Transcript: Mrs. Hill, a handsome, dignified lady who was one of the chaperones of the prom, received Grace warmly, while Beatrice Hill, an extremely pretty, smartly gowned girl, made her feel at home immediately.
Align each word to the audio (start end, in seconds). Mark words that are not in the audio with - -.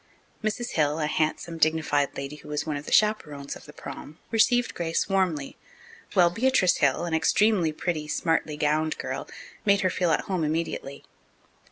Mrs. 0.43 0.71
Hill, 0.71 0.97
a 0.99 1.05
handsome, 1.05 1.59
dignified 1.59 2.17
lady 2.17 2.37
who 2.37 2.49
was 2.49 2.65
one 2.65 2.75
of 2.75 2.85
the 2.87 2.91
chaperones 2.91 3.55
of 3.55 3.67
the 3.67 3.71
prom, 3.71 4.17
received 4.31 4.73
Grace 4.73 5.07
warmly, 5.07 5.57
while 6.15 6.31
Beatrice 6.31 6.77
Hill, 6.77 7.05
an 7.05 7.13
extremely 7.13 7.71
pretty, 7.71 8.07
smartly 8.07 8.57
gowned 8.57 8.97
girl, 8.97 9.29
made 9.63 9.81
her 9.81 9.91
feel 9.91 10.09
at 10.09 10.21
home 10.21 10.43
immediately. 10.43 11.03